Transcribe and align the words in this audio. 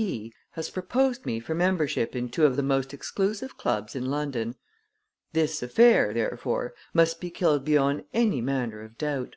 P., 0.00 0.32
has 0.52 0.70
proposed 0.70 1.26
me 1.26 1.40
for 1.40 1.56
membership 1.56 2.14
in 2.14 2.28
two 2.28 2.46
of 2.46 2.54
the 2.54 2.62
most 2.62 2.94
exclusive 2.94 3.56
clubs 3.56 3.96
in 3.96 4.06
London. 4.06 4.54
This 5.32 5.60
affair, 5.60 6.14
therefore, 6.14 6.72
must 6.94 7.20
be 7.20 7.30
killed 7.30 7.64
beyond 7.64 8.04
any 8.14 8.40
manner 8.40 8.80
of 8.82 8.96
doubt. 8.96 9.34